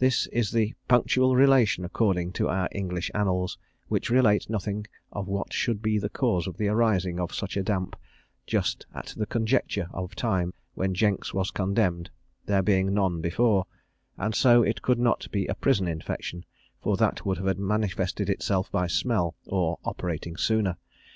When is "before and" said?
13.20-14.34